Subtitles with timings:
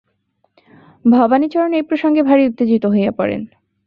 [1.05, 3.41] ভবানীচরণ এই প্রসঙ্গে ভারি উত্তেজিত হইয়া পড়েন।